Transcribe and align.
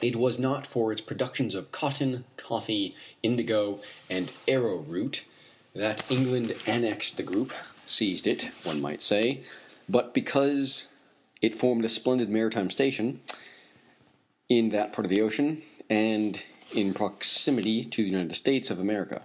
It 0.00 0.16
was 0.16 0.38
not 0.38 0.66
for 0.66 0.90
its 0.90 1.02
productions 1.02 1.54
of 1.54 1.70
cotton, 1.70 2.24
coffee, 2.38 2.94
indigo, 3.22 3.80
and 4.08 4.32
arrowroot 4.48 5.24
that 5.74 6.02
England 6.10 6.54
annexed 6.66 7.18
the 7.18 7.22
group 7.22 7.52
seized 7.84 8.26
it, 8.26 8.44
one 8.62 8.80
might 8.80 9.02
say; 9.02 9.42
but 9.86 10.14
because 10.14 10.86
it 11.42 11.54
formed 11.54 11.84
a 11.84 11.90
splendid 11.90 12.30
maritime 12.30 12.70
station 12.70 13.20
in 14.48 14.70
that 14.70 14.94
part 14.94 15.04
of 15.04 15.10
the 15.10 15.20
Ocean, 15.20 15.60
and 15.90 16.40
in 16.74 16.94
proximity 16.94 17.84
to 17.84 18.02
the 18.02 18.08
United 18.08 18.34
States 18.34 18.70
of 18.70 18.80
America. 18.80 19.24